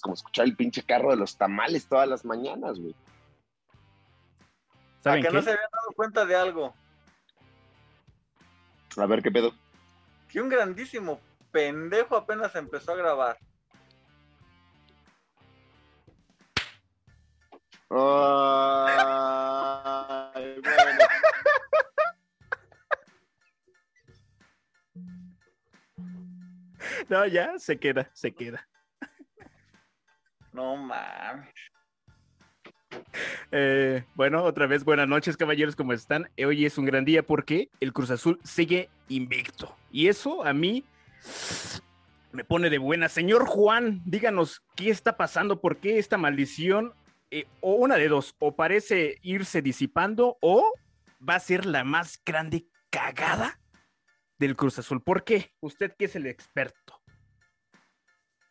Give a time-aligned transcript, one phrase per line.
[0.00, 2.94] como escuchar el pinche carro de los tamales todas las mañanas, güey.
[5.04, 6.74] ¿A que no se habían dado cuenta de algo?
[8.96, 9.52] A ver, ¿qué pedo?
[10.28, 13.38] Que un grandísimo pendejo apenas empezó a grabar.
[17.92, 17.96] Ay,
[20.62, 21.00] bueno.
[27.08, 28.69] No, ya, se queda, se queda.
[30.52, 31.48] No mames.
[33.52, 36.28] Eh, bueno, otra vez buenas noches, caballeros, ¿cómo están?
[36.44, 39.76] Hoy es un gran día porque el Cruz Azul sigue invicto.
[39.90, 40.84] Y eso a mí
[42.32, 43.08] me pone de buena.
[43.08, 46.94] Señor Juan, díganos qué está pasando, por qué esta maldición,
[47.30, 50.72] eh, o una de dos, o parece irse disipando, o
[51.26, 53.60] va a ser la más grande cagada
[54.38, 55.02] del Cruz Azul.
[55.02, 55.52] ¿Por qué?
[55.60, 57.00] Usted que es el experto.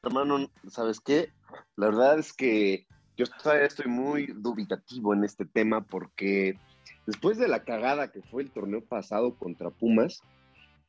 [0.01, 1.33] Hermano, ¿sabes qué?
[1.75, 2.85] La verdad es que
[3.17, 6.57] yo todavía estoy muy dubitativo en este tema porque
[7.05, 10.21] después de la cagada que fue el torneo pasado contra Pumas,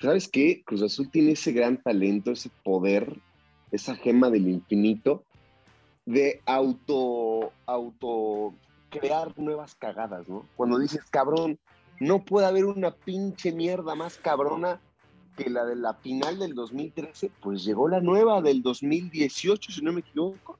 [0.00, 0.62] ¿sabes qué?
[0.64, 3.16] Cruz Azul tiene ese gran talento, ese poder,
[3.72, 5.24] esa gema del infinito
[6.06, 8.54] de auto, auto
[8.90, 10.46] crear nuevas cagadas, ¿no?
[10.56, 11.58] Cuando dices, cabrón,
[12.00, 14.80] no puede haber una pinche mierda más cabrona
[15.36, 19.92] que la de la final del 2013, pues llegó la nueva del 2018, si no
[19.92, 20.58] me equivoco,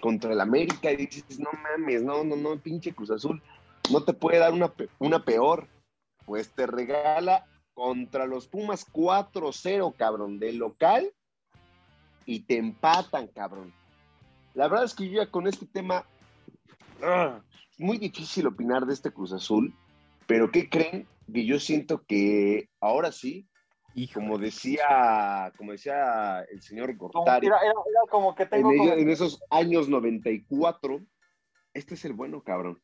[0.00, 3.42] contra el América y dices, no mames, no, no, no, pinche Cruz Azul,
[3.90, 5.68] no te puede dar una, una peor.
[6.26, 11.12] Pues te regala contra los Pumas 4-0, cabrón, de local
[12.24, 13.74] y te empatan, cabrón.
[14.54, 16.06] La verdad es que yo ya con este tema,
[17.02, 19.74] ah, es muy difícil opinar de este Cruz Azul,
[20.26, 21.06] pero ¿qué creen?
[21.32, 23.46] Que yo siento que ahora sí
[24.12, 27.48] como decía, como decía el señor Gortari,
[28.10, 31.00] como que en, esos años 94,
[31.72, 32.80] este es el bueno, cabrón.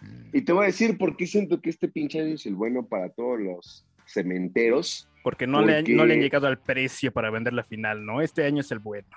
[0.00, 0.30] Mm.
[0.32, 2.86] Y te voy a decir por qué siento que este pinche año es el bueno
[2.86, 5.08] para todos los cementeros.
[5.24, 8.20] Porque no, Le, no le han llegado al precio para vender la final, ¿no?
[8.20, 9.08] Este año es el bueno.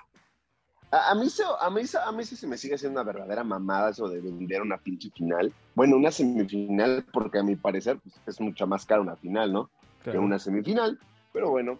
[0.90, 1.26] A, mí,
[1.60, 4.60] a, mí, a mí sí se me sigue haciendo una verdadera mamada eso de vender
[4.60, 5.50] una pinche final.
[5.74, 9.70] Bueno, una semifinal, porque a mi parecer pues, es mucho más cara una final, ¿no?
[10.04, 10.98] Que una semifinal.
[11.32, 11.78] Pero bueno,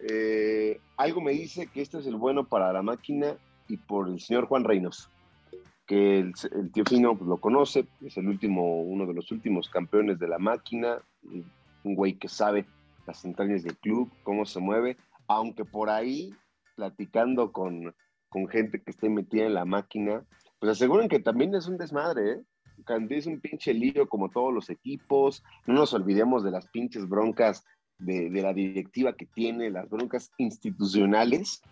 [0.00, 3.36] eh, algo me dice que este es el bueno para la máquina
[3.68, 5.10] y por el señor Juan Reynos,
[5.86, 6.34] que el,
[6.72, 10.38] tío Fino pues, lo conoce, es el último, uno de los últimos campeones de la
[10.38, 10.98] máquina,
[11.84, 12.66] un güey que sabe
[13.06, 14.96] las entrañas del club, cómo se mueve,
[15.28, 16.34] aunque por ahí,
[16.74, 17.94] platicando con,
[18.28, 20.24] con gente que esté metida en la máquina,
[20.58, 22.40] pues aseguran que también es un desmadre, ¿eh?
[23.10, 27.64] es un pinche lío como todos los equipos, no nos olvidemos de las pinches broncas
[27.98, 31.62] de, la directiva que tiene, las broncas institucionales,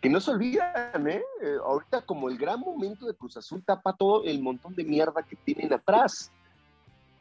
[0.00, 1.22] que no se olvidan, ¿eh?
[1.42, 1.56] ¿eh?
[1.64, 5.36] Ahorita como el gran momento de Cruz Azul tapa todo el montón de mierda que
[5.36, 6.30] tienen atrás.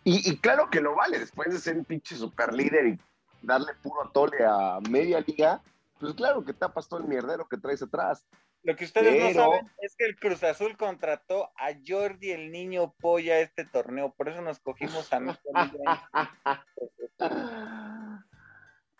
[0.04, 3.00] Y, claro que lo vale, después de ser un pinche super líder y
[3.42, 5.62] darle puro tole a media liga,
[6.00, 8.26] pues claro que tapas todo el mierdero que traes atrás.
[8.68, 12.94] Lo que ustedes no saben es que el Cruz Azul contrató a Jordi el niño
[13.00, 15.22] polla este torneo, por eso nos cogimos a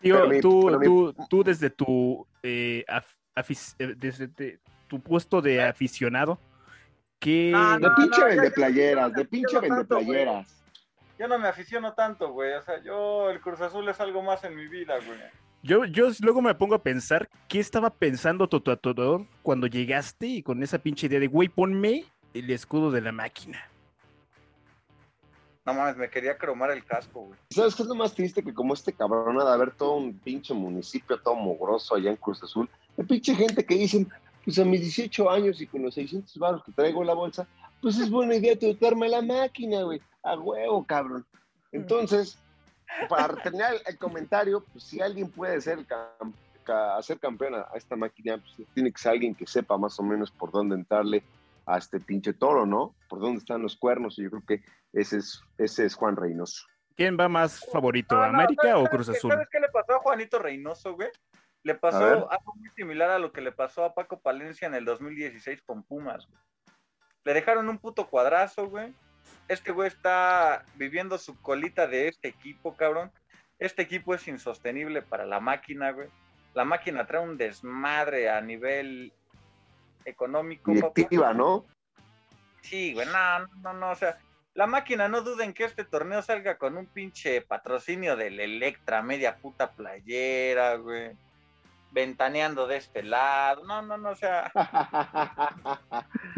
[0.00, 6.40] Tío, tú, tú, desde tu eh, eh, desde tu puesto de aficionado,
[7.18, 7.52] ¿qué...
[7.78, 10.64] de pinche vende playeras, de pinche vende playeras.
[11.18, 12.54] Yo no me aficiono tanto, güey.
[12.54, 15.20] O sea, yo el Cruz Azul es algo más en mi vida, güey.
[15.68, 20.42] Yo, yo luego me pongo a pensar qué estaba pensando tu tatuador cuando llegaste y
[20.42, 23.58] con esa pinche idea de, güey, ponme el escudo de la máquina.
[25.66, 27.38] No mames, me quería cromar el casco, güey.
[27.50, 28.42] ¿Sabes qué es lo más triste?
[28.42, 32.16] Que como este cabrón ha de haber todo un pinche municipio todo mogroso allá en
[32.16, 34.08] Cruz Azul, de pinche gente que dicen,
[34.46, 37.46] pues a mis 18 años y con los 600 baros que traigo en la bolsa,
[37.82, 40.00] pues es buena idea tatuarme la máquina, güey.
[40.22, 41.26] A huevo, cabrón.
[41.72, 42.38] Entonces,
[43.08, 45.84] para terminar el, comentario, pues si alguien puede ser
[46.96, 50.30] hacer campeón a, esta máquina, pues tiene que ser alguien que sepa más o menos
[50.30, 51.22] por dónde entrarle
[51.66, 52.94] a este pinche toro, ¿no?
[53.08, 54.62] Por dónde están los cuernos, y yo creo que
[54.92, 56.66] ese es, ese es Juan Reynoso.
[56.96, 59.30] ¿Quién va más favorito, América o Cruz Azul?
[59.30, 61.10] ¿Sabes qué le pasó a Juanito Reynoso, güey?
[61.62, 64.84] Le pasó algo muy similar a lo que le pasó a Paco Palencia en el
[64.84, 66.40] 2016 con Pumas, güey.
[67.24, 68.94] Le dejaron un puto cuadrazo, güey
[69.48, 73.10] este güey está viviendo su colita de este equipo, cabrón.
[73.58, 76.08] Este equipo es insostenible para la máquina, güey.
[76.54, 79.12] La máquina trae un desmadre a nivel
[80.04, 80.72] económico.
[80.72, 81.66] Directiva, ¿no?
[82.62, 84.18] Sí, güey, no, no, no, o sea,
[84.54, 89.36] la máquina no duden que este torneo salga con un pinche patrocinio del Electra, media
[89.36, 91.16] puta playera, güey.
[91.92, 93.64] ventaneando de este lado.
[93.64, 94.50] No, no, no, o sea.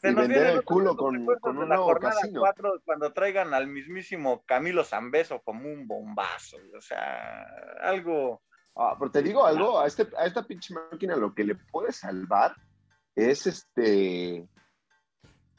[0.00, 2.42] Se nos vender el culo con, con un nuevo casino.
[2.84, 6.56] cuando traigan al mismísimo Camilo Zambeso como un bombazo.
[6.76, 7.46] O sea,
[7.82, 8.40] algo.
[8.74, 11.92] Ah, pero te digo algo, a, este, a esta pinche máquina lo que le puede
[11.92, 12.54] salvar
[13.14, 14.48] es este.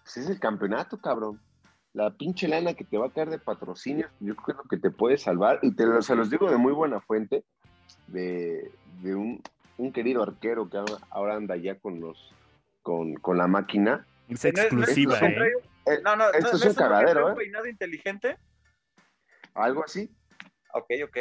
[0.04, 1.40] Pues es el campeonato, cabrón.
[1.94, 5.18] La pinche lana que te va a caer de patrocinio, yo creo que te puede
[5.18, 5.60] salvar.
[5.62, 7.44] Y te se los digo de muy buena fuente,
[8.08, 8.72] de,
[9.04, 9.44] de un,
[9.78, 12.34] un, querido arquero que ahora anda ya con los
[12.82, 16.02] con, con la máquina es exclusiva, ¿eh?
[16.04, 17.36] No, no, esto es un cagadero, ¿eh?
[17.36, 18.38] peinado inteligente?
[19.54, 20.10] Algo así.
[20.74, 21.18] Ok, ok.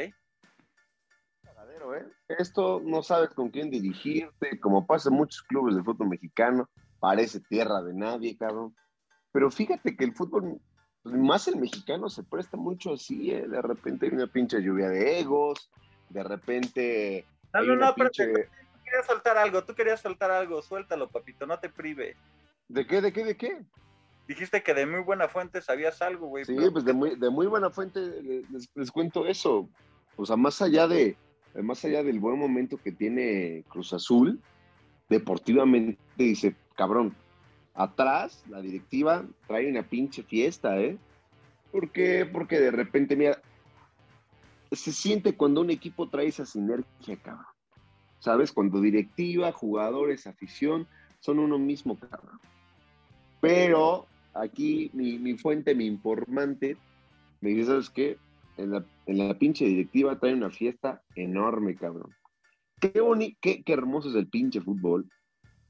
[1.43, 2.07] Cagadero, ¿eh?
[2.29, 6.69] Esto no sabes con quién dirigirte, como pasa en muchos clubes de fútbol mexicano,
[7.01, 8.77] parece tierra de nadie, cabrón.
[9.33, 10.61] Pero fíjate que el fútbol,
[11.03, 13.49] pues, más el mexicano, se presta mucho así, ¿eh?
[13.49, 15.71] De repente hay una pinche lluvia de egos,
[16.09, 17.25] de repente...
[17.53, 18.23] No, no, no, pero tú
[18.85, 22.17] querías soltar algo, tú querías soltar algo, suéltalo, papito, no te prive.
[22.71, 23.63] ¿De qué, de qué, de qué?
[24.29, 26.45] Dijiste que de muy buena fuente sabías algo, güey.
[26.45, 29.69] Sí, pues de muy, de muy buena fuente les, cuento eso.
[30.15, 31.17] O sea, más allá de,
[31.61, 34.41] más allá del buen momento que tiene Cruz Azul,
[35.09, 37.13] deportivamente dice, cabrón,
[37.75, 40.97] atrás la directiva trae una pinche fiesta, ¿eh?
[41.73, 42.25] ¿Por qué?
[42.25, 43.43] Porque de repente, mira,
[44.71, 47.47] se siente cuando un equipo trae esa sinergia, cabrón.
[48.21, 48.53] ¿Sabes?
[48.53, 50.87] Cuando directiva, jugadores, afición,
[51.19, 52.39] son uno mismo, cabrón.
[53.41, 56.77] Pero aquí mi, fuente, mi informante,
[57.41, 58.19] me dice, ¿sabes qué?
[58.57, 62.15] En la, en la pinche directiva trae una fiesta enorme, cabrón.
[62.81, 65.09] Qué, bonito, qué, hermoso es el pinche fútbol.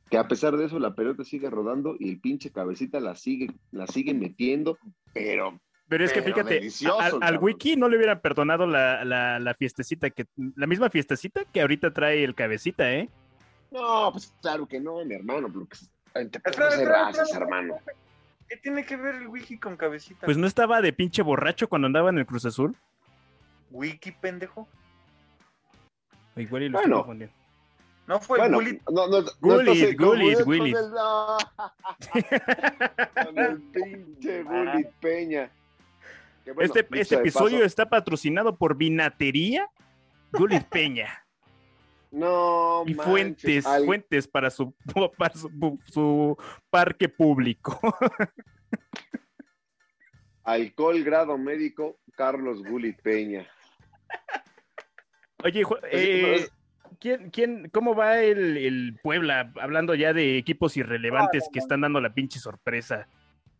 [0.08, 3.48] Que a pesar de eso la pelota sigue rodando y el pinche cabecita la sigue,
[3.70, 4.76] la sigue metiendo,
[5.14, 6.68] pero pero es que fíjate,
[7.20, 10.24] al, wiki no le hubieran perdonado la, la, fiestecita, que,
[10.54, 13.08] la misma fiestecita que ahorita trae el cabecita, ¿eh?
[13.72, 15.76] No, pues claro que no, mi hermano, porque
[16.14, 17.78] hermano.
[18.48, 20.26] ¿Qué tiene que ver el wiki con cabecita?
[20.26, 22.76] Pues no estaba de pinche borracho cuando andaba en el Cruz Azul.
[23.70, 24.66] Wiki, pendejo.
[26.36, 27.34] Igual y lo bueno, confundiendo.
[28.06, 28.82] No fue bueno, Gulit.
[28.90, 30.76] No, no, Gulit, Gulit, Gulit.
[33.24, 35.48] Con el pinche Gulit Peña.
[36.58, 39.70] este, este episodio está patrocinado por Vinatería
[40.32, 41.24] Gulit Peña.
[42.10, 44.74] No, y fuentes, fuentes para su,
[45.16, 46.36] para su,
[46.68, 47.78] parque público.
[50.42, 53.46] Alcohol grado médico, Carlos Gulit Peña.
[55.44, 55.62] Oye,
[55.92, 56.48] eh,
[56.98, 59.52] ¿quién, quién, ¿cómo va el, el, Puebla?
[59.60, 63.06] Hablando ya de equipos irrelevantes que están dando la pinche sorpresa.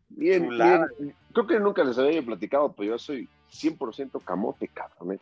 [0.09, 1.15] Bien, bien.
[1.33, 5.13] Creo que nunca les había platicado, pero yo soy 100% camote, cabrón.
[5.13, 5.19] ¿eh?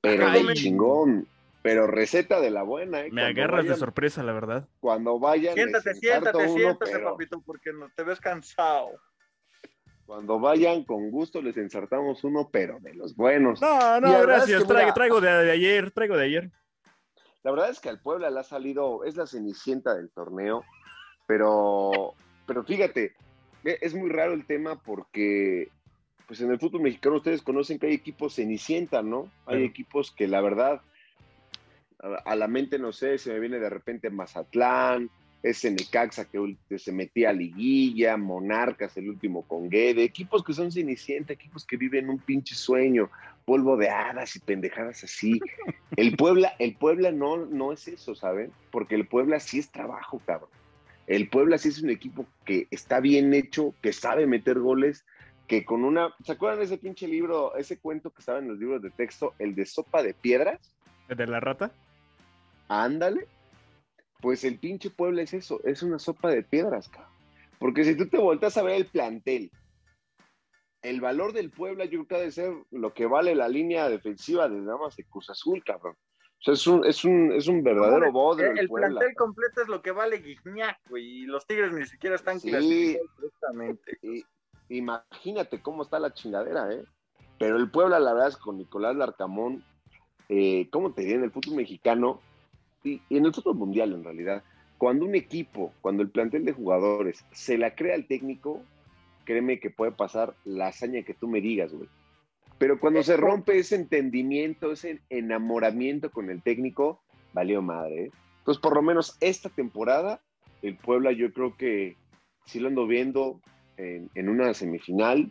[0.00, 1.26] Pero de chingón.
[1.62, 3.10] Pero receta de la buena, ¿eh?
[3.12, 4.68] Me agarras de sorpresa, la verdad.
[4.80, 5.54] Cuando vayan.
[5.54, 8.90] Siéntate, siéntate, siéntate, papito, porque no te ves cansado.
[10.06, 13.60] Cuando vayan, con gusto les insertamos uno, pero de los buenos.
[13.60, 14.66] No, no, gracias.
[14.66, 16.50] traigo, de, ayer, traigo de ayer.
[17.42, 20.64] La verdad es que al Puebla le ha salido, es la cenicienta del torneo,
[21.26, 22.14] pero,
[22.44, 23.14] pero fíjate,
[23.64, 25.68] e, es muy raro el tema porque,
[26.26, 29.30] pues en el fútbol mexicano ustedes conocen que hay equipos cenicienta, ¿no?
[29.46, 30.82] Hay equipos que la verdad
[32.24, 35.10] a la mente, no sé, se me viene de repente Mazatlán,
[35.42, 40.70] ese Necaxa que se metía a liguilla, Monarcas, el último con Guede, equipos que son
[40.70, 43.10] cenicienta, equipos que viven un pinche sueño,
[43.46, 45.40] polvo de hadas y pendejadas así.
[45.96, 48.52] El Puebla, el Puebla no, no es eso, ¿saben?
[48.70, 50.50] Porque el Puebla sí es trabajo, cabrón.
[51.06, 55.06] El Puebla sí es un equipo que está bien hecho, que sabe meter goles,
[55.48, 56.14] que con una...
[56.24, 59.34] ¿Se acuerdan de ese pinche libro, ese cuento que estaba en los libros de texto,
[59.38, 60.60] el de sopa de piedras?
[61.08, 61.72] ¿El de la rata?
[62.70, 63.26] Ándale.
[64.20, 67.10] Pues el pinche Puebla es eso, es una sopa de piedras, cabrón.
[67.58, 69.50] Porque si tú te volteas a ver el plantel,
[70.82, 73.88] el valor del Puebla yo creo que ha de ser lo que vale la línea
[73.88, 75.94] defensiva de Damas de Cruz Azul, cabrón.
[75.94, 78.52] O sea, es un, es un, es un verdadero bodrio.
[78.52, 82.38] El, plantel completo es lo que vale Guignac, güey, y los Tigres ni siquiera están
[82.40, 82.96] sí,
[84.68, 86.84] imagínate cómo está la chingadera, ¿eh?
[87.38, 89.64] Pero el Puebla, la verdad es con Nicolás Larcamón,
[90.28, 91.16] eh, ¿cómo te diré?
[91.16, 92.20] En el fútbol mexicano,
[92.84, 94.42] y, en el fútbol mundial en realidad,
[94.78, 98.62] cuando un equipo, cuando el plantel de jugadores se la crea al técnico,
[99.24, 101.88] créeme que puede pasar la hazaña que tú me digas, güey.
[102.58, 107.00] Pero cuando se rompe ese entendimiento, ese enamoramiento con el técnico,
[107.32, 108.04] valió madre.
[108.04, 108.10] ¿eh?
[108.38, 110.20] Entonces, por lo menos esta temporada,
[110.62, 111.96] el Puebla yo creo que
[112.44, 113.40] sí lo ando viendo
[113.76, 115.30] en, en una semifinal.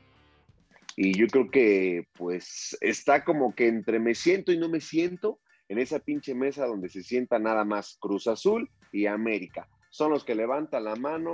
[0.95, 5.39] Y yo creo que pues está como que entre me siento y no me siento,
[5.69, 9.67] en esa pinche mesa donde se sienta nada más Cruz Azul y América.
[9.89, 11.31] Son los que levantan la mano,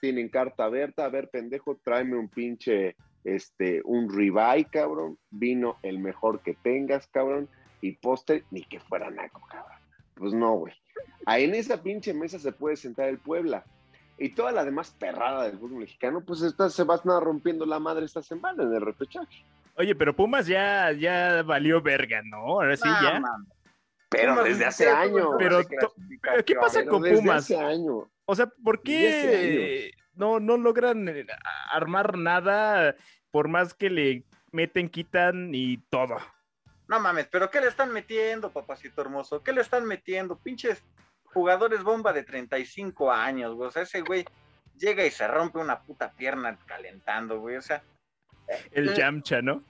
[0.00, 5.98] tienen carta abierta, a ver, pendejo, tráeme un pinche, este, un ribeye, cabrón, vino el
[6.00, 7.48] mejor que tengas, cabrón,
[7.80, 9.78] y postre, ni que fuera naco, cabrón.
[10.14, 10.74] Pues no, güey.
[11.24, 13.64] Ahí en esa pinche mesa se puede sentar el Puebla.
[14.18, 17.66] Y toda la demás perrada del fútbol mexicano, pues esta, se va a estar rompiendo
[17.66, 19.44] la madre esta semana en el repechaje.
[19.76, 22.38] Oye, pero Pumas ya, ya valió verga, ¿no?
[22.38, 23.20] Ahora sí, ya.
[24.16, 25.28] Pero desde hace años.
[25.38, 25.62] Pero,
[26.44, 27.52] ¿qué pasa con Pumas?
[28.24, 31.26] O sea, ¿por qué no, no logran eh,
[31.70, 32.96] armar nada
[33.30, 36.16] por más que le meten, quitan y todo?
[36.88, 39.42] No mames, pero ¿qué le están metiendo, papacito hermoso?
[39.42, 40.38] ¿Qué le están metiendo?
[40.38, 40.82] Pinches
[41.24, 43.68] jugadores bomba de 35 años, güey.
[43.68, 44.24] O sea, ese güey
[44.76, 47.56] llega y se rompe una puta pierna calentando, güey.
[47.56, 47.82] O sea.
[48.70, 49.64] El Yamcha, ¿no?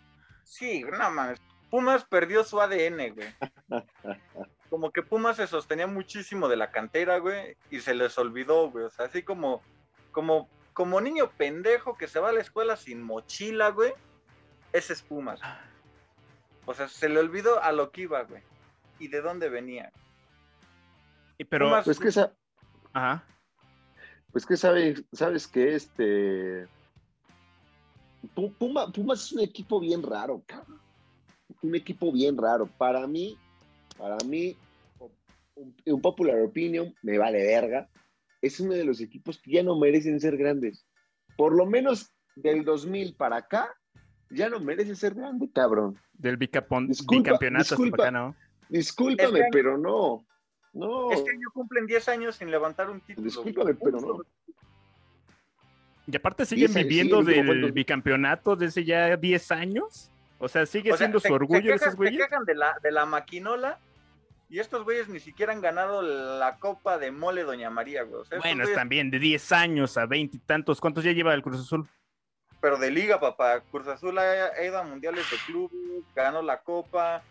[0.44, 1.40] Sí, no mames.
[1.70, 3.28] Pumas perdió su ADN, güey.
[4.70, 8.85] Como que Pumas se sostenía muchísimo de la cantera, güey, y se les olvidó, güey.
[8.85, 9.62] O sea, así como,
[10.11, 13.92] como, como niño pendejo que se va a la escuela sin mochila, güey.
[14.73, 15.40] Ese es Pumas.
[16.66, 18.42] O sea, se le olvidó a lo que iba, güey.
[18.99, 19.92] Y de dónde venía.
[21.38, 21.70] Y pero.
[21.85, 22.32] pues que esa.
[22.92, 23.25] Ajá.
[24.32, 26.66] Pues que sabes, sabes que este.
[28.35, 30.85] Pumas es un equipo bien raro, cabrón.
[31.62, 32.66] Un equipo bien raro.
[32.66, 33.36] Para mí,
[33.98, 34.56] para mí,
[35.86, 37.88] un, popular opinion, me vale verga.
[38.42, 40.86] Es uno de los equipos que ya no merecen ser grandes.
[41.36, 43.75] Por lo menos del 2000 para acá,
[44.30, 45.98] ya no merece ser grande, cabrón.
[46.12, 46.88] Del bicampeonato
[47.58, 48.36] disculpa, ¿no?
[48.68, 50.26] Discúlpame, pero no.
[50.72, 51.10] No.
[51.10, 53.25] Este año cumplen 10 años sin levantar un título.
[53.25, 54.18] Discúlpame, pero no.
[56.06, 60.10] Y aparte siguen viviendo del bicampeonato desde ya 10 años.
[60.38, 62.20] O sea, sigue siendo su orgullo esos güeyes.
[62.20, 63.78] Se quejan de la, de la maquinola
[64.48, 68.22] y estos güeyes ni siquiera han ganado la Copa de Mole Doña María, güey.
[68.38, 70.80] bueno, es también de 10 años a 20 y tantos.
[70.80, 71.88] ¿Cuántos ya lleva el Cruz Azul?
[72.60, 73.60] Pero de liga, papá.
[73.70, 75.70] Cruz Azul ha ido a mundiales de club,
[76.14, 77.22] ganó la Copa,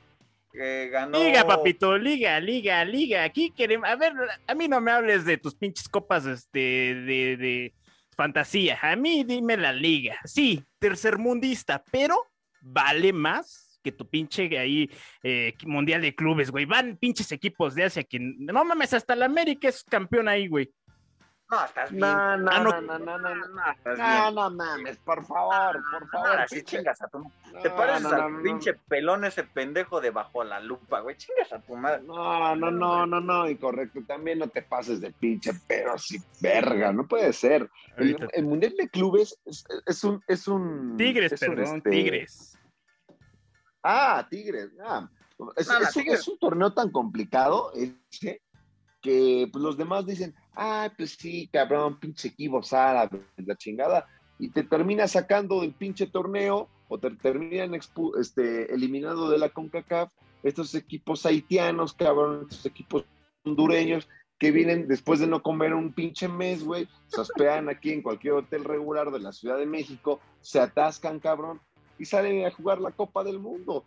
[1.12, 3.24] Liga, papito, liga, liga, liga.
[3.24, 3.90] Aquí queremos.
[3.90, 4.14] A ver,
[4.48, 7.74] a mí no me hables de tus pinches copas este, de, de
[8.16, 8.80] fantasía.
[8.82, 10.18] A mí dime la liga.
[10.24, 12.16] Sí, tercermundista, pero
[12.66, 14.90] vale más que tu pinche ahí
[15.22, 16.66] eh, mundial de clubes, güey.
[16.66, 20.74] Van pinches equipos de Asia que no mames, hasta la América es campeón ahí, güey.
[21.52, 22.02] No, estás bien.
[22.02, 23.36] No, no, no, no, no, no,
[23.96, 26.40] no, no, mames, por favor, por favor.
[26.40, 27.32] Así chingas a tu
[27.62, 31.16] Te pareces al pinche pelón ese pendejo de bajo la lupa, güey.
[31.18, 32.02] Chingas a tu madre.
[32.02, 34.00] No, no, no, no, no, incorrecto.
[34.08, 37.70] También no te pases de pinche, pero sí, verga, no puede ser.
[37.98, 40.98] El, Mundial de Clubes es, un, es un.
[40.98, 42.55] Tigres, perdón, este Tigres.
[43.88, 44.72] Ah, Tigres.
[44.84, 45.08] Ah.
[45.56, 48.42] Es, es, un torneo tan complicado ese
[49.00, 54.08] que pues, los demás dicen, ah, pues sí, cabrón, pinche equipo Sara, la chingada,
[54.40, 60.12] y te termina sacando del pinche torneo o te terminan este, eliminando de la CONCACAF
[60.42, 63.06] estos equipos haitianos, cabrón, estos equipos
[63.44, 68.02] hondureños que vienen después de no comer un pinche mes, güey, se hospedan aquí en
[68.02, 71.62] cualquier hotel regular de la Ciudad de México, se atascan, cabrón,
[71.98, 73.84] y salen a jugar la Copa del Mundo.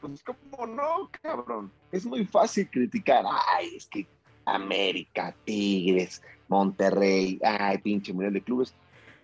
[0.00, 1.72] Pues, ¿cómo no, cabrón?
[1.90, 3.24] Es muy fácil criticar.
[3.54, 4.06] Ay, es que
[4.44, 8.74] América, Tigres, Monterrey, ay, pinche mundial de clubes.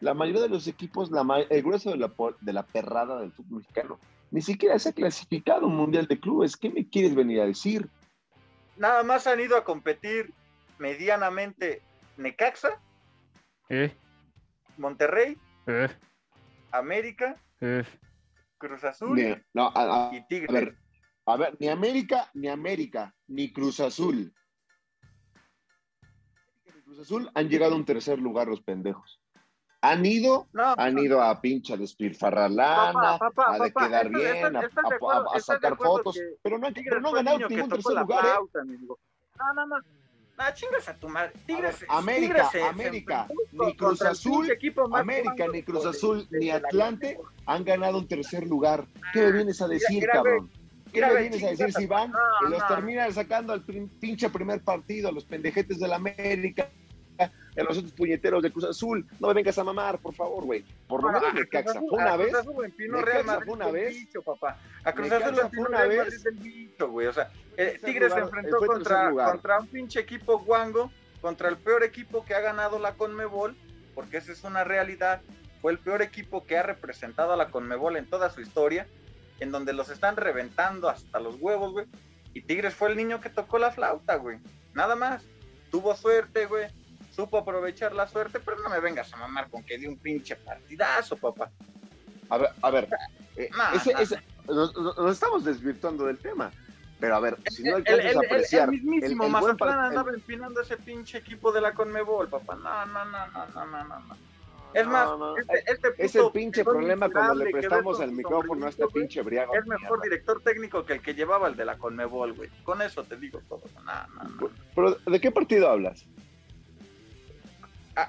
[0.00, 3.58] La mayoría de los equipos, la, el grueso de la, de la perrada del fútbol
[3.58, 3.98] mexicano,
[4.30, 6.56] ni siquiera se ha clasificado un mundial de clubes.
[6.56, 7.88] ¿Qué me quieres venir a decir?
[8.76, 10.32] Nada más han ido a competir
[10.78, 11.82] medianamente
[12.16, 12.80] Necaxa,
[13.68, 13.94] ¿Eh?
[14.78, 15.36] Monterrey,
[15.66, 15.88] ¿Eh?
[16.72, 17.36] América,
[18.58, 20.74] Cruz Azul y Tigres.
[21.26, 24.34] a ver, ni América, ni América, ni Cruz Azul,
[26.84, 29.20] Cruz Azul han llegado a un tercer lugar los pendejos.
[29.82, 36.20] Han ido, han ido a pincha despilfarrar lana, a de quedar bien, a, sacar fotos,
[36.42, 38.26] pero no, pero no ganaron ningún tercer lugar.
[38.26, 38.66] ¿eh?
[39.38, 39.76] No, no, no.
[40.42, 41.32] Ah, chingas a tu madre.
[41.44, 44.50] Tigres, América, América, ni Cruz Azul,
[44.94, 48.86] América, ni Cruz Azul, ni Atlante han ganado un tercer lugar.
[49.12, 50.50] ¿Qué me vienes a decir, cabrón?
[50.94, 52.10] ¿Qué me vienes a decir si van
[52.48, 53.62] los terminan sacando al
[54.00, 56.70] pinche primer partido, los pendejetes del América,
[57.56, 59.06] a los otros puñeteros de Cruz Azul?
[59.18, 60.64] No me vengas a mamar, por favor, güey.
[60.86, 62.26] Por lo menos Necaxa fue una vez.
[62.26, 63.96] Necaxa fue una vez.
[64.84, 66.24] A Cruz Azul vez.
[66.24, 67.06] del bicho, güey.
[67.06, 70.90] O sea, eh, Tigres se enfrentó contra, contra un pinche equipo guango,
[71.20, 73.56] contra el peor equipo que ha ganado la Conmebol,
[73.94, 75.20] porque esa es una realidad.
[75.60, 78.86] Fue el peor equipo que ha representado a la Conmebol en toda su historia
[79.40, 81.86] en donde los están reventando hasta los huevos, güey.
[82.34, 84.38] Y Tigres fue el niño que tocó la flauta, güey.
[84.74, 85.24] Nada más.
[85.70, 86.68] Tuvo suerte, güey.
[87.10, 90.36] Supo aprovechar la suerte, pero no me vengas a mamar con que dio un pinche
[90.36, 91.50] partidazo, papá.
[92.28, 92.88] A ver, a ver.
[93.36, 93.50] Eh,
[94.46, 96.50] nos, estamos desvirtuando del tema.
[97.00, 98.68] Pero a ver, si no alcanzas a apreciar.
[98.68, 102.56] El, mismísimo Mazatlán andaba empinando ese pinche equipo de la Conmebol, papá.
[102.56, 104.16] No, no, no, no, no, no, no.
[104.72, 108.86] Es más, este, este es el pinche problema cuando le prestamos el micrófono a este
[108.86, 109.54] pinche briago.
[109.54, 112.50] Es mejor director técnico que el que llevaba el de la Conmebol, güey.
[112.62, 113.62] Con eso te digo todo.
[113.84, 116.06] No, no, Pero, ¿de qué partido hablas?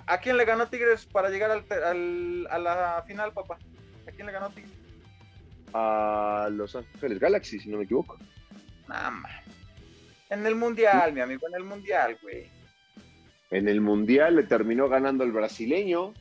[0.05, 3.57] ¿A, quién le ganó Tigres para llegar al, al, a la final, papá?
[4.07, 4.71] ¿A quién le ganó Tigres?
[5.74, 8.17] A Los Ángeles Galaxy, si no me equivoco.
[10.29, 12.50] En el Mundial, mi amigo, en el Mundial, güey.
[13.50, 16.13] En el Mundial le terminó ganando el brasileño.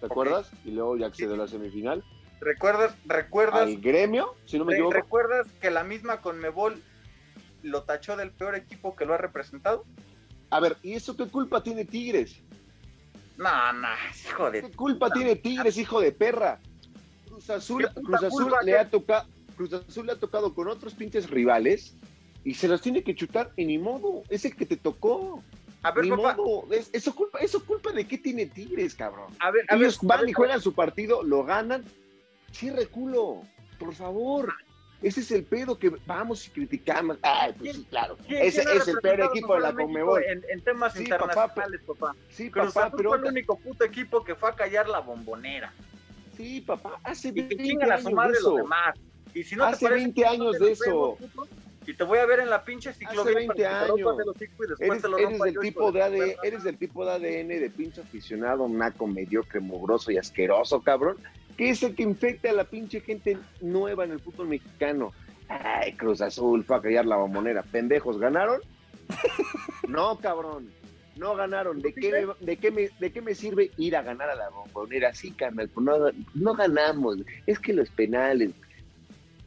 [0.00, 0.50] ¿Te acuerdas?
[0.64, 2.02] Y luego ya accedió a la semifinal.
[2.40, 2.94] ¿Recuerdas?
[3.06, 3.62] ¿Recuerdas?
[3.62, 4.94] Al gremio, si no me equivoco.
[4.94, 6.82] ¿Recuerdas que la misma Conmebol
[7.62, 9.84] lo tachó del peor equipo que lo ha representado?
[10.50, 12.36] A ver, ¿y eso qué culpa tiene Tigres?
[13.36, 13.88] No, no,
[14.28, 14.62] hijo de...
[14.62, 16.60] ¿Qué culpa tiene Tigres, hijo de perra?
[17.26, 19.26] Cruz Azul, Cruz Azul le ha tocado
[19.56, 21.94] Cruz Azul le ha tocado con otros pinches rivales
[22.44, 25.42] y se los tiene que chutar y ni modo, es el que te tocó.
[25.82, 29.32] A ver, ni modo, eso culpa, eso culpa de qué tiene Tigres, cabrón.
[29.40, 31.84] A ver, a Ellos van y juegan su partido, lo ganan,
[32.52, 33.42] cierre culo,
[33.78, 34.52] por favor.
[35.02, 37.18] Ese es el pedo que vamos y criticamos.
[37.22, 38.16] Ay, pues sí, claro.
[38.28, 40.22] Ese es el peor equipo de la Conmebol.
[40.24, 42.14] En, en temas internacionales, papá.
[42.30, 45.72] Sí, papá, pero es el único puto equipo que fue a callar la bombonera.
[46.36, 48.98] Sí, papá, hace 20 años a su madre los demás.
[49.34, 51.18] Y si no Hace 20 años de eso.
[51.86, 53.22] Y te voy a ver en la pinche ciclovía.
[53.22, 53.98] Hace 20 años.
[54.80, 59.06] Eres, eres del tipo de ADN, eres del tipo de ADN de pinche aficionado, naco,
[59.06, 61.16] mediocre, mugroso y asqueroso, cabrón.
[61.56, 65.12] Que es el que infecta a la pinche gente nueva en el fútbol mexicano.
[65.48, 67.62] Ay, Cruz Azul, fue a callar la bombonera.
[67.62, 68.60] Pendejos, ¿ganaron?
[69.88, 70.70] no, cabrón.
[71.16, 71.80] No ganaron.
[71.80, 74.50] ¿De qué, me, de, qué me, ¿De qué me sirve ir a ganar a la
[74.50, 75.14] bombonera?
[75.14, 75.96] Sí, carnal, pues no,
[76.34, 77.18] no ganamos.
[77.46, 78.52] Es que los penales,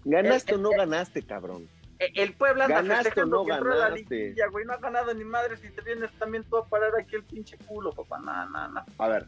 [0.05, 1.67] ¿Ganaste o no ganaste, cabrón?
[1.99, 4.33] El Puebla anda ¿Ganaste o no ganaste?
[4.37, 7.17] La güey, no ha ganado ni madre si te vienes también tú a parar aquí
[7.17, 8.19] el pinche culo, papá.
[8.19, 8.85] No, no, no.
[8.97, 9.25] A ver.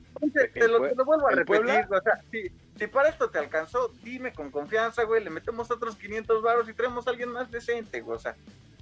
[0.53, 1.85] te, lo, vuelvo a repetir.
[1.89, 5.97] O sea, si, si, para esto te alcanzó, dime con confianza, güey, le metemos otros
[5.97, 8.15] 500 baros y traemos a alguien más decente, güey.
[8.15, 8.37] O sea,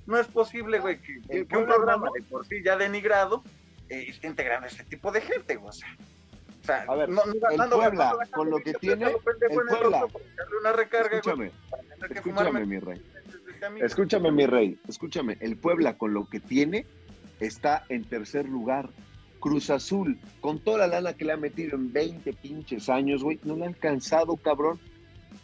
[0.05, 3.43] no es posible, güey, que, un programa de por sí ya denigrado
[3.89, 5.69] eh, esté integrando a este tipo de gente, güey.
[5.69, 5.73] O
[6.63, 10.05] sea, a ver, no, el Puebla, con lo que tiene, el Puebla,
[10.59, 11.51] una recarga, escúchame,
[12.13, 13.01] escúchame mi rey,
[13.81, 16.85] escúchame mi rey, escúchame, el Puebla con lo que tiene
[17.39, 18.89] está en tercer lugar.
[19.39, 23.39] Cruz Azul, con toda la lana que le ha metido en 20 pinches años, güey,
[23.43, 24.79] no le han cansado, cabrón.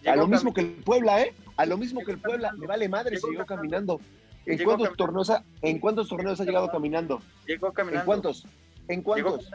[0.06, 1.34] A lo mismo que el Puebla, ¿eh?
[1.56, 4.02] A lo mismo que el Puebla, le vale madre, siguió caminando.
[4.46, 7.22] ¿En cuántos, torneos ha, ¿En cuántos torneos ha llegado caminando?
[7.48, 8.02] Llegó caminando.
[8.02, 8.46] ¿En cuántos?
[8.88, 9.52] ¿En cuántos?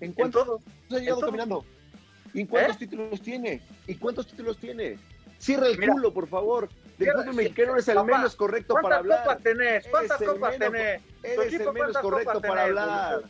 [0.00, 0.48] ¿En cuántos
[0.90, 1.64] ha llegado caminando?
[2.32, 2.78] ¿Y en cuántos ¿Eh?
[2.80, 3.60] títulos tiene?
[3.86, 4.98] ¿Y cuántos títulos tiene?
[5.38, 6.68] Cierra el culo, por favor.
[6.98, 9.24] Del fútbol mexicano eres el menos correcto para hablar.
[9.24, 9.86] Copas tenés?
[9.88, 11.02] ¿Cuántas copas tenés?
[11.22, 13.22] Eres el menos correcto para hablar.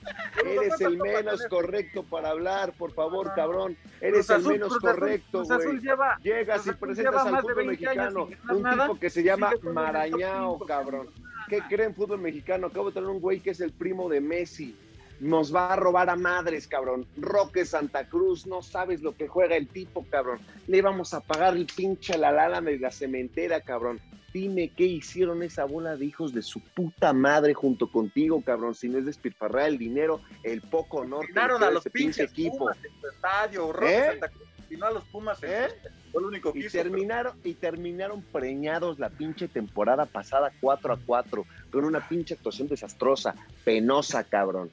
[0.45, 3.35] Eres el menos correcto para hablar, por favor, ah.
[3.35, 3.77] cabrón.
[4.01, 5.81] Eres el menos correcto, güey.
[6.23, 11.09] Llegas y presentas al fútbol mexicano un tipo que se llama Marañao, cabrón.
[11.49, 12.69] ¿Qué creen fútbol mexicano?
[12.69, 14.77] Acabo de tener un güey que es el primo de Messi
[15.20, 17.07] nos va a robar a madres, cabrón.
[17.16, 20.38] Roque Santa Cruz, no sabes lo que juega el tipo, cabrón.
[20.66, 24.00] Le vamos a pagar el pinche la lala de la cementera, cabrón.
[24.33, 28.74] Dime qué hicieron esa bola de hijos de su puta madre junto contigo, cabrón.
[28.74, 32.68] Si no es despilfarrar el dinero, el poco honor que a los pinches equipo.
[32.70, 34.07] estadio, Roque ¿Eh?
[34.11, 35.68] Santa Cruz a los Pumas ¿Eh?
[36.12, 40.98] Fue lo único que y terminaron y terminaron preñados la pinche temporada pasada 4 a
[41.05, 44.70] 4 con una pinche actuación desastrosa, penosa, cabrón.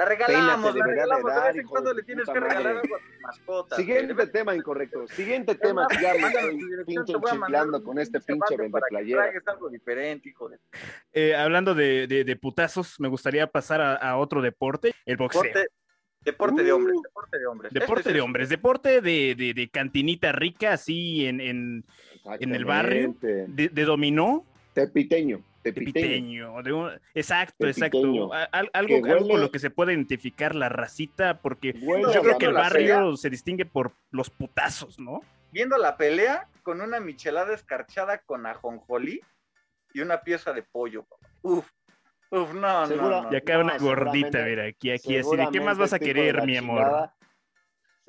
[0.00, 1.34] La regalamos, la regalamos.
[1.34, 3.76] De vez en cuando le tienes que regalar algo a tu mascota.
[3.76, 5.06] Siguiente tema incorrecto.
[5.08, 5.86] Siguiente tema.
[6.00, 9.30] Ya me estoy pinche chiflando con este pinche vende playera.
[9.44, 10.58] algo diferente, hijo de...
[11.12, 15.42] eh, hablando de, de, de, putazos, me gustaría pasar a, a otro deporte, el boxeo.
[15.42, 15.68] Deporte,
[16.24, 17.02] deporte de hombres, uh.
[17.02, 17.72] deporte de hombres.
[17.74, 21.84] Deporte este de hombres, deporte de, de, de, cantinita rica, así en, en,
[22.24, 24.46] en el barrio, de, de dominó.
[24.72, 25.44] Tepiteño.
[25.62, 26.54] Tepiteño.
[27.14, 28.30] exacto, exacto.
[28.72, 33.16] algo, con lo que se puede identificar la racita, porque yo creo que el barrio
[33.16, 35.20] se distingue por los putazos, ¿no?
[35.52, 39.20] Viendo la pelea con una michelada escarchada con ajonjolí
[39.92, 41.06] y una pieza de pollo.
[41.42, 41.68] Uf,
[42.30, 45.36] uf, no, no, Y acá una gordita, mira, aquí, aquí, así.
[45.36, 47.10] ¿De qué más vas a este querer, mi amor?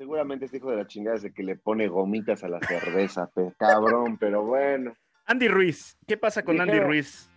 [0.02, 3.30] seguramente este hijo de la chingada es el que le pone gomitas a la cerveza,
[3.56, 4.94] cabrón, pero bueno.
[5.26, 7.30] Andy Ruiz, ¿qué pasa con Andy Ruiz?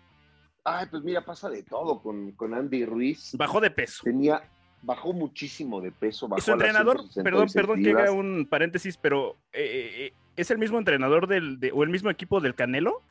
[0.68, 3.36] Ay, pues mira, pasa de todo con, con Andy Ruiz.
[3.38, 4.02] Bajó de peso.
[4.04, 4.42] Tenía,
[4.82, 6.28] bajó muchísimo de peso.
[6.28, 10.80] Bajó su entrenador, perdón, perdón que haga un paréntesis, pero eh, eh, ¿es el mismo
[10.80, 13.04] entrenador del, o el mismo equipo del Canelo?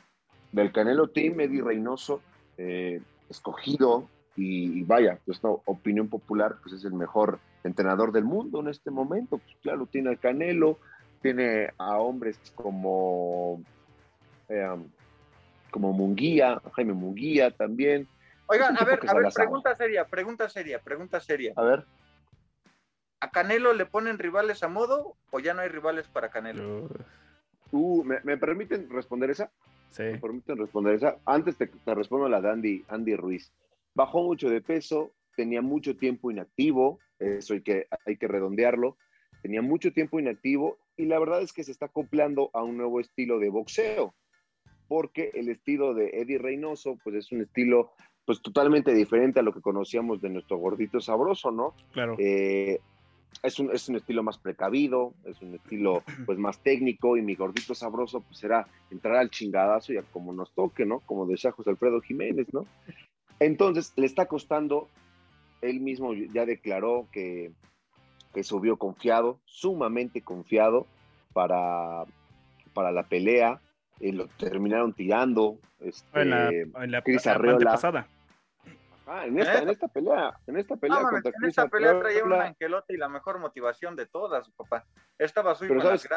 [0.51, 2.21] Del Canelo Team, Eddie Reynoso,
[2.59, 8.61] eh, escogido, y, vaya, pues no, opinión popular, pues es el mejor entrenador del mundo
[8.61, 9.39] en este momento.
[9.39, 10.79] Pues claro, tiene al Canelo,
[11.23, 13.63] tiene a hombres como,
[15.75, 18.07] como Munguía, Jaime Munguía también.
[18.47, 21.53] Oigan, a ver, a ver, pregunta seria, pregunta seria, pregunta seria.
[21.57, 21.85] A ver.
[23.19, 26.89] ¿A Canelo le ponen rivales a modo o ya no hay rivales para Canelo?
[27.73, 29.51] Uh, ¿me, permiten responder esa?
[29.91, 30.05] Sí.
[30.05, 31.17] ¿Me permiten responder esa?
[31.27, 33.53] Antes te, respondo la de Andy, Andy Ruiz.
[33.95, 38.97] Bajó mucho de peso, tenía mucho tiempo inactivo, eso hay que, hay que redondearlo,
[39.43, 43.01] tenía mucho tiempo inactivo y la verdad es que se está acoplando a un nuevo
[43.01, 44.15] estilo de boxeo,
[44.89, 47.93] porque el estilo de Eddie Reynoso, pues es un estilo
[48.25, 51.75] pues totalmente diferente a lo que conocíamos de nuestro gordito sabroso, ¿no?
[51.93, 52.17] Claro.
[52.19, 52.81] Eh,
[53.43, 57.35] es un, es un estilo más precavido, es un estilo pues más técnico y mi
[57.35, 61.01] gordito sabroso pues era entrar al chingadazo y a como nos toque, ¿no?
[61.01, 62.67] Como decía José Alfredo Jiménez, ¿no?
[63.41, 64.89] Entonces le está costando,
[65.61, 67.53] él mismo ya declaró que,
[68.33, 70.87] que subió confiado, sumamente confiado
[71.33, 72.05] para,
[72.73, 73.61] para la pelea,
[74.01, 75.59] y lo terminaron tirando.
[75.81, 77.03] Este, en la, en la,
[77.65, 78.09] pasada.
[79.07, 82.25] Ah, en esta, en esta pelea, en esta pelea no, contra En esta pelea traía
[82.25, 84.87] un anquelote y la mejor motivación de todas, papá.
[85.19, 86.09] Estaba su pero sabes,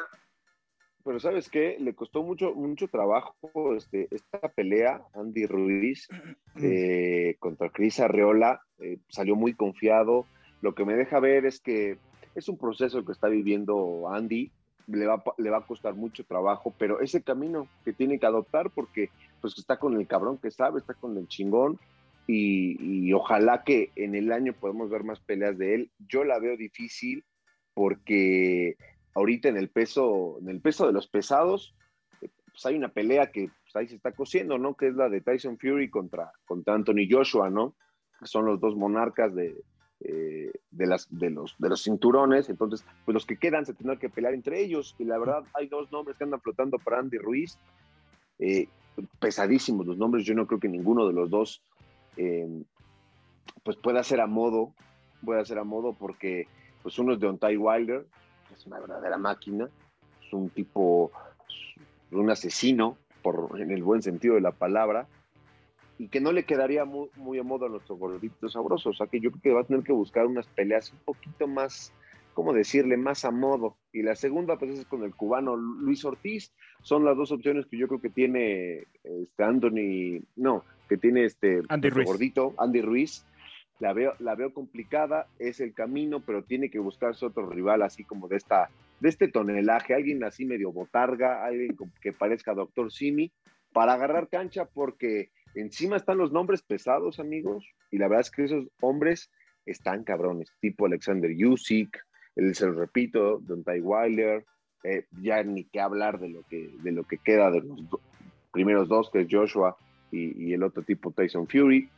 [1.03, 6.07] pero sabes qué, le costó mucho, mucho trabajo este, esta pelea, Andy Ruiz
[6.61, 10.25] eh, contra Cris Arreola, eh, salió muy confiado.
[10.61, 11.97] Lo que me deja ver es que
[12.35, 14.51] es un proceso que está viviendo Andy,
[14.87, 18.71] le va, le va a costar mucho trabajo, pero ese camino que tiene que adoptar
[18.71, 19.09] porque
[19.41, 21.79] pues está con el cabrón que sabe, está con el chingón
[22.27, 25.91] y, ojalá que en el año podamos ver más peleas de él.
[26.09, 27.23] Yo la veo difícil
[27.73, 28.75] porque
[29.13, 31.73] ahorita en el peso, en el peso de los pesados,
[32.19, 34.75] pues hay una pelea que pues, ahí se está cosiendo, ¿no?
[34.75, 37.75] Que es la de Tyson Fury contra, contra Anthony Joshua, ¿no?
[38.19, 39.55] Que son los dos monarcas de,
[39.99, 44.33] eh, de, los, de los cinturones, entonces, pues los que quedan se tendrán que pelear
[44.33, 47.57] entre ellos, y la verdad hay dos nombres que andan flotando para Andy Ruiz,
[48.39, 48.67] eh,
[49.19, 51.61] pesadísimos los nombres, yo no creo que ninguno de los dos
[52.15, 52.63] eh,
[53.63, 54.73] pues pueda ser a modo,
[55.25, 56.47] pueda ser a modo porque
[56.83, 58.05] pues uno es de Ontai Wilder,
[58.55, 59.69] es una verdadera máquina,
[60.25, 61.11] es un tipo,
[62.11, 65.07] un asesino, por, en el buen sentido de la palabra,
[65.97, 68.89] y que no le quedaría muy, muy, a modo a nuestro gordito sabroso.
[68.89, 71.47] O sea que yo creo que va a tener que buscar unas peleas un poquito
[71.47, 71.91] más,
[72.33, 72.97] ¿cómo decirle?
[72.97, 73.77] Más a modo.
[73.91, 76.53] Y la segunda, pues es con el cubano Luis Ortiz.
[76.83, 81.61] Son las dos opciones que yo creo que tiene este Anthony, no, que tiene este
[81.67, 82.07] Andy Ruiz.
[82.07, 83.25] gordito, Andy Ruiz.
[83.79, 88.03] La veo, la veo complicada, es el camino, pero tiene que buscarse otro rival así
[88.03, 93.31] como de esta, de este tonelaje, alguien así medio botarga, alguien que parezca Doctor Simi,
[93.73, 98.43] para agarrar cancha, porque Encima están los nombres pesados, amigos, y la verdad es que
[98.43, 99.31] esos hombres
[99.65, 101.97] están cabrones, tipo Alexander Yusik,
[102.35, 104.45] el se lo repito, Don Ty Wilder,
[104.83, 107.81] eh, ya ni qué hablar de lo que, de lo que queda de los
[108.51, 109.75] primeros dos, que es Joshua
[110.11, 111.89] y, el otro tipo Tyson Fury.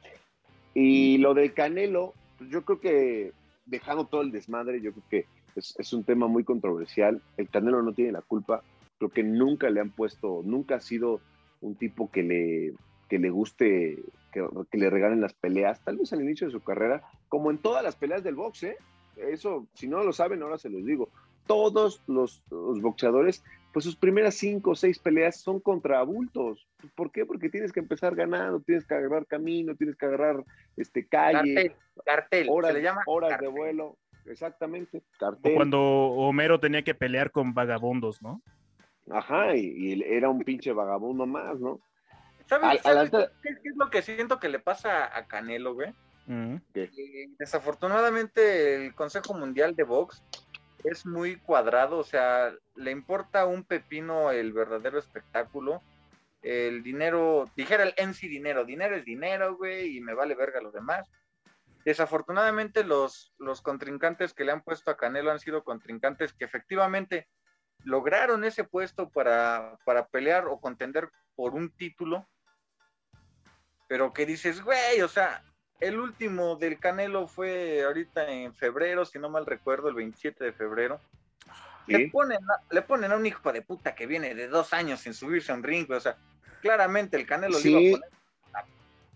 [0.73, 3.33] Y lo del Canelo, pues yo creo que
[3.65, 5.25] dejando todo el desmadre, yo creo que
[5.57, 7.21] es, es, un tema muy controversial.
[7.35, 8.63] El Canelo no tiene la culpa.
[8.97, 11.19] Creo que nunca le han puesto, nunca ha sido
[11.61, 12.73] un tipo que le,
[13.09, 17.01] que le guste que, le regalen las peleas, tal vez al inicio de su carrera,
[17.27, 18.77] como en todas las peleas del box, ¿eh?
[19.17, 21.09] Eso, si no lo saben, ahora se los digo.
[21.45, 23.43] Todos los, boxeadores,
[23.73, 26.67] pues sus primeras cinco o seis peleas son contra adultos.
[26.95, 27.25] ¿Por qué?
[27.25, 30.45] Porque tienes que empezar ganando, tienes que agarrar camino, tienes que agarrar
[30.77, 31.75] este, calle.
[32.05, 33.97] Cartel, horas, se le llama horas de vuelo.
[34.25, 35.55] Exactamente, cartel.
[35.55, 38.41] Cuando Homero tenía que pelear con vagabundos, ¿no?
[39.09, 41.81] Ajá, y era un pinche vagabundo más, ¿no?
[42.49, 45.93] ¿Sabes, qué, es lo que siento que le pasa a Canelo, güey?
[46.25, 46.57] Mm.
[47.39, 50.23] desafortunadamente el Consejo Mundial de Box
[50.83, 55.81] es muy cuadrado, o sea, le importa un pepino el verdadero espectáculo.
[56.41, 60.73] El dinero, dijera el MC dinero, dinero es dinero, güey, y me vale verga los
[60.73, 61.07] demás.
[61.85, 67.27] Desafortunadamente los, los contrincantes que le han puesto a Canelo han sido contrincantes que efectivamente
[67.83, 72.27] lograron ese puesto para, para pelear o contender por un título,
[73.89, 75.43] pero que dices, güey, o sea,
[75.79, 80.53] el último del Canelo fue ahorita en febrero, si no mal recuerdo, el 27 de
[80.53, 81.01] febrero.
[81.87, 82.37] le, ponen,
[82.69, 85.55] le ponen a un hijo de puta que viene de dos años sin subirse a
[85.55, 86.17] un ring, o sea,
[86.61, 88.11] claramente el Canelo le iba a poner
[88.53, 88.65] la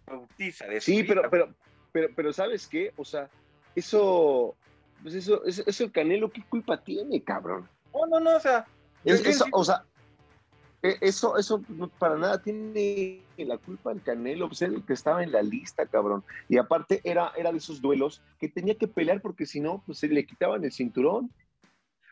[0.08, 1.54] bautiza de Sí, pero, pero,
[1.92, 2.94] pero, pero, ¿sabes qué?
[2.98, 3.30] O sea,
[3.76, 4.56] eso,
[5.04, 7.70] pues eso, eso, eso el Canelo, ¿qué culpa tiene, cabrón?
[7.94, 8.66] No, no, no, o sea.
[9.06, 9.86] eso, o sea,
[10.84, 11.62] eso, eso
[11.98, 15.86] para nada tiene la culpa el Canelo, pues era el que estaba en la lista,
[15.86, 16.26] cabrón.
[16.50, 20.00] Y aparte era, era de esos duelos que tenía que pelear porque si no, pues
[20.00, 21.32] se le quitaban el cinturón.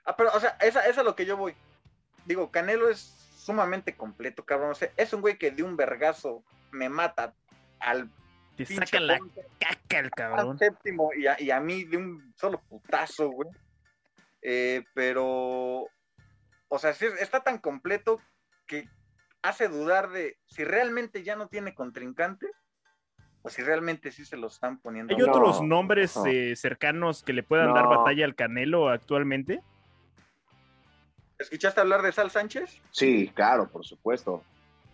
[0.06, 1.54] Ah, pero, o sea, esa, esa es a lo que yo voy.
[2.26, 3.00] Digo, Canelo es
[3.36, 4.72] sumamente completo, cabrón.
[4.72, 7.34] O sea, es un güey que de un vergazo me mata
[7.80, 8.10] al.
[8.56, 9.20] Te saca la
[9.60, 10.58] caca el cabrón.
[10.58, 13.50] séptimo y a, y a mí de un solo putazo, güey.
[14.42, 15.88] Eh, pero,
[16.70, 18.22] o sea, está tan completo
[18.72, 18.88] que
[19.42, 22.48] hace dudar de si realmente ya no tiene contrincante
[23.42, 25.14] o si realmente sí se lo están poniendo.
[25.14, 29.62] ¿Hay otros nombres eh, cercanos que le puedan dar batalla al Canelo actualmente?
[31.38, 32.82] ¿Escuchaste hablar de Sal Sánchez?
[32.92, 34.42] Sí, claro, por supuesto.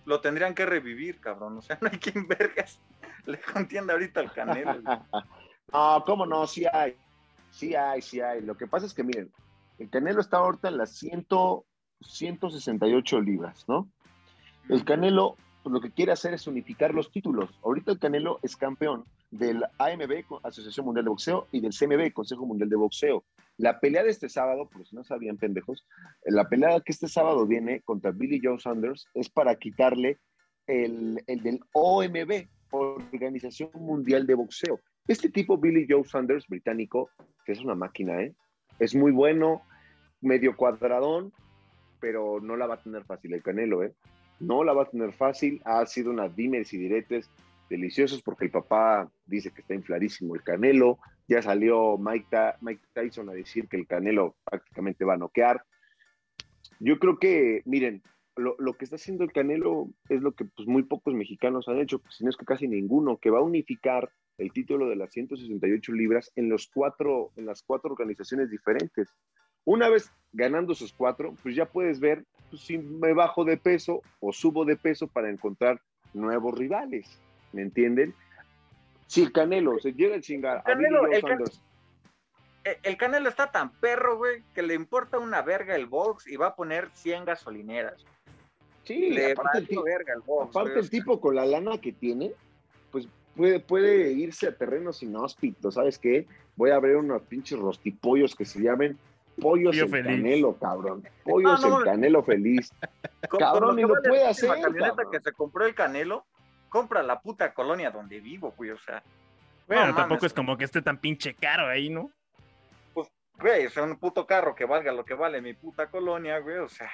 [0.06, 1.58] Lo tendrían que revivir, cabrón.
[1.58, 2.82] O sea, no hay quien vergas
[3.26, 4.82] le contienda ahorita al Canelo.
[5.72, 6.98] no, cómo no, sí hay.
[7.52, 8.42] Sí hay, sí hay.
[8.42, 9.32] Lo que pasa es que, miren,
[9.78, 10.98] el Canelo está ahorita en las
[12.02, 13.90] 168 libras, ¿no?
[14.70, 15.36] El Canelo
[15.68, 17.60] pues, lo que quiere hacer es unificar los títulos.
[17.62, 22.46] Ahorita el Canelo es campeón del AMB, Asociación Mundial de Boxeo, y del CMB, Consejo
[22.46, 23.26] Mundial de Boxeo.
[23.58, 25.86] La pelea de este sábado, por si no sabían pendejos,
[26.24, 30.20] la pelea que este sábado viene contra Billy Joe Sanders es para quitarle
[30.68, 34.80] el, el del OMB, Organización Mundial de Boxeo.
[35.06, 37.10] Este tipo, Billy Joe Sanders, británico,
[37.46, 38.34] que es una máquina, ¿eh?
[38.80, 39.64] Es muy bueno,
[40.22, 41.34] medio cuadradón,
[42.00, 43.94] pero no la va a tener fácil el Canelo, ¿eh?
[44.40, 45.62] No la va a tener fácil.
[45.66, 47.30] Ha sido unas dimes y diretes
[47.70, 51.00] deliciosos porque el papá dice que está infladísimo el Canelo.
[51.28, 52.28] Ya salió Mike,
[52.94, 55.64] Tyson a decir que el Canelo prácticamente va a noquear.
[56.80, 58.04] Yo creo que, miren,
[58.36, 61.80] lo, lo, que está haciendo el Canelo es lo que pues, muy pocos mexicanos han
[61.80, 65.12] hecho, si no es que casi ninguno, que va a unificar el título de las
[65.12, 69.10] 168 libras en, los cuatro, en las cuatro organizaciones diferentes.
[69.68, 74.02] Una vez ganando esos cuatro, pues ya puedes ver pues, si me bajo de peso
[74.22, 75.82] o subo de peso para encontrar
[76.14, 77.20] nuevos rivales.
[77.52, 78.16] ¿Me entienden?
[79.08, 81.08] Si el Canelo se llega a chingar el Canelo,
[82.82, 86.48] el, Canelo está tan perro, güey, que le importa una verga el box y va
[86.48, 88.06] a poner 100 gasolineras.
[88.86, 92.32] Sí, aparte, el, verga el, box, aparte el tipo con la lana que tiene,
[92.90, 96.26] pues puede, puede irse a terrenos inhóspitos, ¿sabes qué?
[96.56, 98.98] Voy a abrir unos pinches rostipollos que se llamen
[99.40, 101.04] pollos en canelo, cabrón.
[101.24, 102.72] Pollos en canelo feliz.
[103.40, 104.50] cabrón, y lo puede hacer.
[104.50, 106.26] La camioneta que se compró el canelo,
[106.70, 109.04] compra la puta colonia donde vivo, güey, o sea.
[109.68, 112.10] Bueno, tampoco es como que esté tan pinche caro ahí, ¿no?
[112.94, 116.58] Pues, güey, es un puto carro que valga lo que vale mi puta colonia, güey,
[116.58, 116.90] o sea.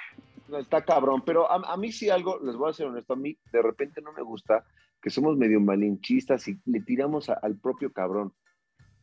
[0.58, 3.36] está cabrón, pero a, a, mí sí algo, les voy a ser honesto, a mí
[3.52, 4.64] de repente no me gusta
[5.00, 8.32] que somos medio malinchistas y le tiramos al propio cabrón.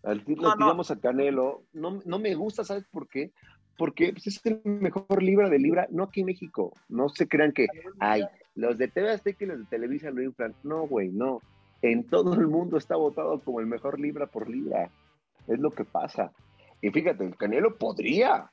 [0.03, 1.63] Al, le tiramos a Canelo.
[1.73, 3.31] No, no me gusta, ¿sabes por qué?
[3.77, 6.73] Porque pues, es el mejor libra de libra, no aquí en México.
[6.89, 7.67] No se crean que,
[7.99, 8.23] ay,
[8.55, 10.55] los de TV Azteca y los de Televisa lo inflan.
[10.63, 11.41] No, güey, no.
[11.81, 14.89] En todo el mundo está votado como el mejor libra por libra.
[15.47, 16.31] Es lo que pasa.
[16.81, 18.51] Y fíjate, el Canelo podría,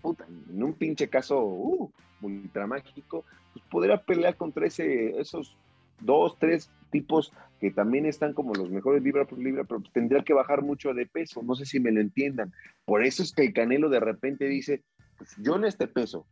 [0.00, 1.90] puta, en un pinche caso uh,
[2.22, 5.56] ultra mágico, pues podría pelear contra ese, esos
[6.00, 10.32] dos, tres tipos que también están como los mejores libra por libra, pero tendría que
[10.32, 11.42] bajar mucho de peso.
[11.42, 12.52] No sé si me lo entiendan.
[12.84, 14.84] Por eso es que el Canelo de repente dice,
[15.18, 16.24] pues yo en este peso,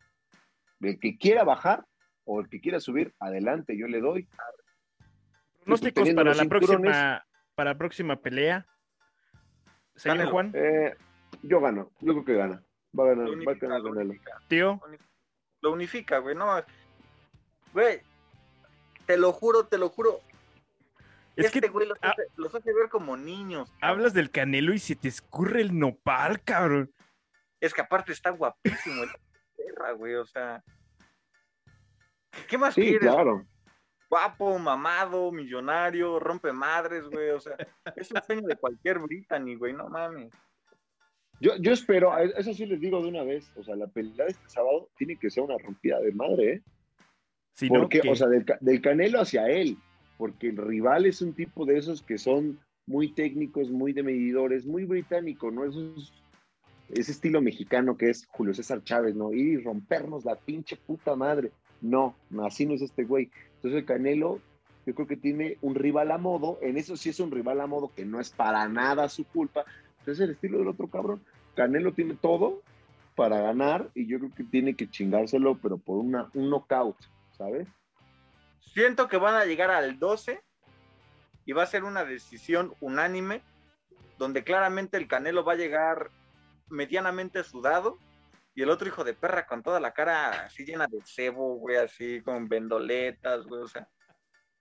[0.80, 1.84] el que quiera bajar
[2.24, 4.28] o el que quiera subir, adelante, yo le doy.
[5.64, 8.64] Pronósticos para la próxima, para la próxima pelea.
[9.96, 10.52] Señor Juan.
[10.54, 10.94] Eh,
[11.42, 12.62] yo gano, yo creo que gana.
[12.96, 14.14] Va a ganar, va a ganar Canelo.
[14.46, 14.80] Tío.
[15.60, 16.46] Lo unifica, güey, no.
[17.72, 18.00] Güey,
[19.06, 20.20] te lo juro, te lo juro.
[21.36, 23.72] Es este que, güey los, hace, ver como niños.
[23.80, 26.92] Hablas del canelo y se te escurre el nopal, cabrón.
[27.60, 29.10] Es que aparte está guapísimo el
[29.56, 30.62] perra, güey, o sea.
[32.48, 33.46] ¿Qué más sí, Claro.
[34.10, 37.56] Guapo, mamado, millonario, rompe madres, güey, o sea,
[37.96, 40.30] es un sueño de cualquier Brittany, güey, no mames.
[41.40, 44.32] Yo, yo espero, eso sí les digo de una vez, o sea, la pelea de
[44.32, 46.62] este sábado tiene que ser una rompida de madre, ¿eh?
[47.68, 49.78] porque, o sea, del, Canelo hacia él,
[50.16, 54.66] porque el rival es un tipo de esos que son muy técnicos, muy de medidores,
[54.66, 55.64] muy británico, ¿no?
[55.64, 59.32] Ese estilo mexicano que es Julio César Chávez, ¿no?
[59.32, 61.52] Ir y rompernos la pinche puta madre.
[61.80, 63.30] No, así no es este güey.
[63.56, 64.40] Entonces el Canelo,
[64.86, 67.66] yo creo que tiene un rival a modo, en eso sí es un rival a
[67.66, 69.64] modo que no es para nada su culpa.
[70.00, 71.20] Entonces el estilo del otro cabrón.
[71.54, 72.62] Canelo tiene todo
[73.14, 76.96] para ganar y yo creo que tiene que chingárselo, pero por una, un knockout,
[77.36, 77.68] ¿sabes?
[78.74, 80.42] Siento que van a llegar al 12
[81.44, 83.42] y va a ser una decisión unánime,
[84.18, 86.10] donde claramente el Canelo va a llegar
[86.68, 87.98] medianamente sudado
[88.54, 91.76] y el otro hijo de perra con toda la cara así llena de cebo, güey,
[91.76, 93.88] así con vendoletas, güey, o sea,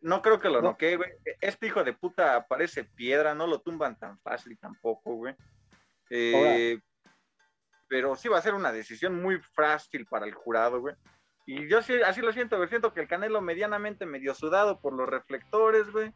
[0.01, 1.11] no creo que lo noquee, güey.
[1.39, 5.35] Este hijo de puta parece piedra, no lo tumban tan fácil tampoco, güey.
[6.09, 6.79] Eh,
[7.87, 10.95] pero sí va a ser una decisión muy fácil para el jurado, güey.
[11.45, 12.69] Y yo sí, así lo siento, güey.
[12.69, 16.13] Siento que el Canelo medianamente medio sudado por los reflectores, güey.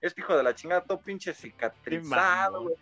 [0.00, 2.76] Este hijo de la chingada todo pinche cicatrizado, güey.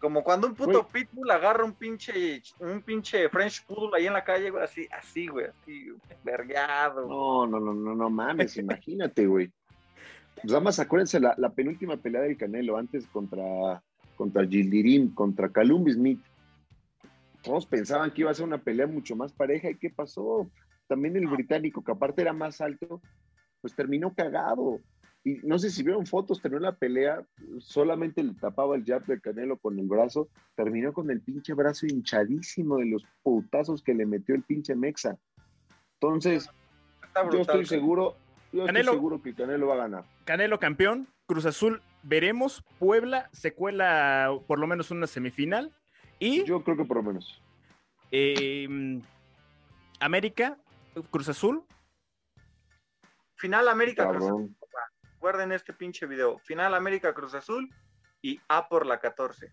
[0.00, 4.22] Como cuando un puto pitbull agarra un pinche, un pinche French poodle ahí en la
[4.22, 5.88] calle, güey, así, así, güey, así,
[6.22, 7.08] vergado.
[7.08, 9.50] No, no, no, no, no mames, imagínate, güey.
[10.36, 13.82] Pues nada más acuérdense la, la, penúltima pelea del Canelo, antes contra,
[14.14, 16.20] contra Gildirim, contra Calum Smith.
[17.48, 20.50] Todos pensaban que iba a ser una pelea mucho más pareja, ¿y qué pasó?
[20.86, 23.00] También el británico, que aparte era más alto,
[23.62, 24.80] pues terminó cagado.
[25.24, 27.24] Y no sé si vieron fotos, terminó la pelea,
[27.58, 31.86] solamente le tapaba el jab de Canelo con el brazo, terminó con el pinche brazo
[31.86, 35.16] hinchadísimo de los putazos que le metió el pinche Mexa.
[35.94, 36.50] Entonces,
[37.32, 38.18] yo estoy seguro,
[38.52, 40.04] yo estoy seguro que Canelo va a ganar.
[40.26, 45.72] Canelo campeón, Cruz Azul, veremos, Puebla se cuela por lo menos una semifinal
[46.18, 46.44] y...
[46.44, 47.42] Yo creo que por lo menos.
[48.10, 49.02] Em,
[50.00, 50.58] América,
[51.10, 51.64] Cruz Azul.
[53.36, 54.56] Final América Cruz Azul
[55.20, 56.38] guarden este pinche video.
[56.38, 57.68] Final América Cruz Azul
[58.22, 59.52] y A por la 14.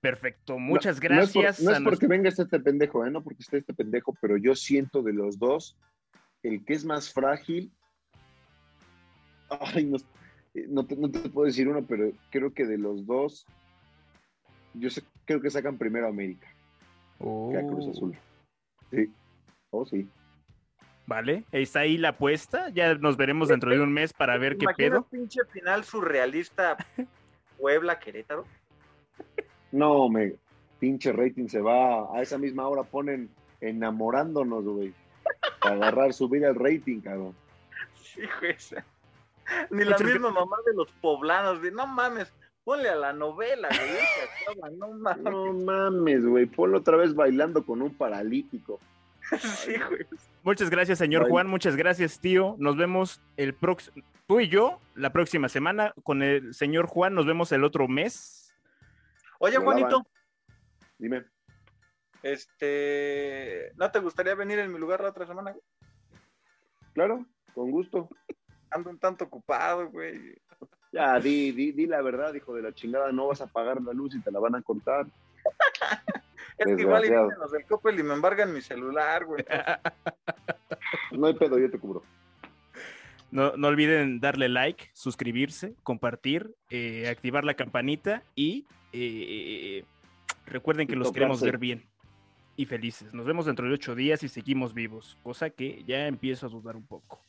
[0.00, 1.60] Perfecto, muchas gracias.
[1.60, 3.10] No es, porque venga este pendejo, ¿eh?
[3.10, 5.76] no porque esté este pendejo, pero yo siento de los dos,
[6.42, 7.72] el que es más frágil.
[9.48, 9.96] Ay, no,
[10.54, 10.96] eh, no, te,
[11.30, 13.46] puedo decir uno, pero creo que de los dos,
[14.78, 16.46] yo sé, creo que sacan primero a América
[17.18, 17.90] que a Cruz oh.
[17.90, 18.18] Azul.
[18.90, 19.10] Sí,
[19.70, 20.08] oh, sí.
[21.06, 22.68] Vale, está ahí la apuesta.
[22.70, 25.04] Ya nos veremos dentro de un mes para ver qué pedo.
[25.04, 26.76] pinche final surrealista
[27.58, 28.44] Puebla Querétaro?
[29.72, 30.34] No, me
[30.78, 32.14] pinche rating se va.
[32.14, 34.92] A esa misma hora ponen enamorándonos, güey.
[35.60, 37.34] Para agarrar, subir el rating, cabrón.
[37.94, 38.56] Sí, güey.
[39.70, 42.32] Ni la misma mamá de los poblanos, de no mames,
[42.66, 44.76] ponle a la novela, güey.
[44.76, 45.22] No mames.
[45.22, 46.46] No mames, güey.
[46.46, 48.80] Ponlo otra vez bailando con un paralítico.
[50.42, 51.46] Muchas gracias, señor Juan.
[51.46, 52.56] Muchas gracias, tío.
[52.58, 54.04] Nos vemos el próximo.
[54.26, 57.14] Tú y yo la próxima semana con el señor Juan.
[57.14, 58.52] Nos vemos el otro mes.
[59.38, 60.04] Oye, Juanito.
[60.98, 61.24] Dime.
[62.24, 65.54] Este, ¿no te gustaría venir en mi lugar la otra semana?
[66.94, 67.24] Claro,
[67.54, 68.08] con gusto.
[68.70, 70.34] Ando un tanto ocupado, güey.
[70.96, 73.92] Ya, di, di, di la verdad, hijo de la chingada, no vas a pagar la
[73.92, 75.06] luz y te la van a cortar.
[76.58, 79.44] Es que igual y los del Coppel y me embargan mi celular, güey.
[81.12, 82.02] No hay pedo, yo te cubro.
[83.30, 89.84] No, no olviden darle like, suscribirse, compartir, eh, activar la campanita y eh,
[90.46, 91.84] recuerden que los queremos ver bien
[92.56, 93.12] y felices.
[93.12, 96.76] Nos vemos dentro de ocho días y seguimos vivos, cosa que ya empiezo a dudar
[96.76, 97.20] un poco.